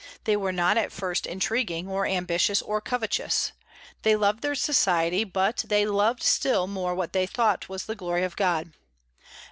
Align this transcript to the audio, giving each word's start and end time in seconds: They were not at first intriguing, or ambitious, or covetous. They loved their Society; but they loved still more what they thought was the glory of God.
They 0.23 0.35
were 0.35 0.51
not 0.51 0.77
at 0.79 0.91
first 0.91 1.27
intriguing, 1.27 1.87
or 1.87 2.07
ambitious, 2.07 2.63
or 2.63 2.81
covetous. 2.81 3.51
They 4.01 4.15
loved 4.15 4.41
their 4.41 4.55
Society; 4.55 5.23
but 5.23 5.63
they 5.67 5.85
loved 5.85 6.23
still 6.23 6.65
more 6.65 6.95
what 6.95 7.13
they 7.13 7.27
thought 7.27 7.69
was 7.69 7.85
the 7.85 7.93
glory 7.93 8.23
of 8.23 8.35
God. 8.35 8.71